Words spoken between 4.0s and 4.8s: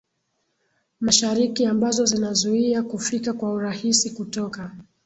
kutoka